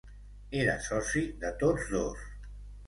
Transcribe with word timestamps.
Era 0.61 0.77
soci 0.87 1.23
de 1.45 1.55
tots 1.63 1.87
dos. 1.95 2.29